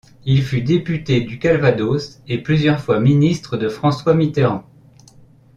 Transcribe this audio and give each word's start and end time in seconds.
Il 0.25 0.41
fut 0.41 0.63
député 0.63 1.21
du 1.21 1.37
Calvados 1.37 2.21
et 2.27 2.39
plusieurs 2.41 2.79
fois 2.81 2.99
ministre 2.99 3.55
de 3.55 3.69
François 3.69 4.15
Mitterrand. 4.15 4.63